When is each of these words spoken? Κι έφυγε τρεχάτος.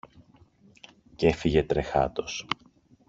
Κι 1.15 1.25
έφυγε 1.27 1.63
τρεχάτος. 1.63 2.45